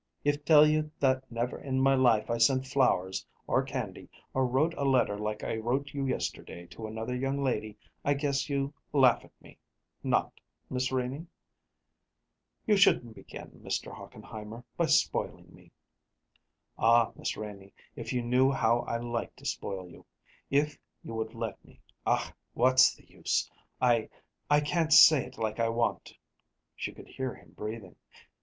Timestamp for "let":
21.35-21.63